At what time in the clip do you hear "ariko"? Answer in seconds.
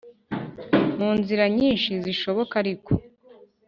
2.63-2.91